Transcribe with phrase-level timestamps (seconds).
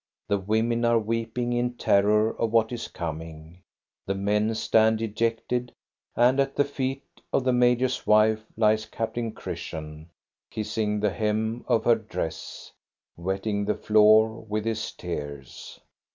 [0.27, 3.61] The women are weeping in terror ol what is coming,
[4.07, 5.73] the men stand dejected,
[6.15, 10.09] and at th< feet of the major's wife lies Captain Christian,
[10.49, 12.71] kiss— ing the hem of her dress,
[13.15, 15.79] wetting the floor with his tears.